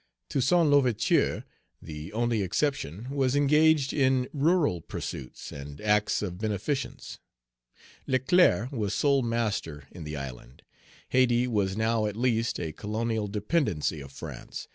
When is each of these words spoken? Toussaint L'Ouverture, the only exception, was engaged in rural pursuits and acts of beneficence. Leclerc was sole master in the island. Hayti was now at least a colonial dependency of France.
Toussaint 0.29 0.67
L'Ouverture, 0.67 1.45
the 1.79 2.11
only 2.11 2.41
exception, 2.41 3.07
was 3.11 3.35
engaged 3.35 3.93
in 3.93 4.27
rural 4.33 4.81
pursuits 4.81 5.51
and 5.51 5.79
acts 5.79 6.23
of 6.23 6.39
beneficence. 6.39 7.19
Leclerc 8.07 8.71
was 8.71 8.95
sole 8.95 9.21
master 9.21 9.87
in 9.91 10.03
the 10.03 10.17
island. 10.17 10.63
Hayti 11.09 11.45
was 11.45 11.77
now 11.77 12.07
at 12.07 12.17
least 12.17 12.59
a 12.59 12.73
colonial 12.73 13.27
dependency 13.27 14.01
of 14.01 14.11
France. 14.11 14.67